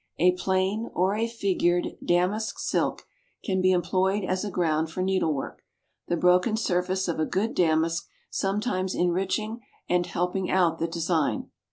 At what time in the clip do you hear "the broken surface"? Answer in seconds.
6.07-7.07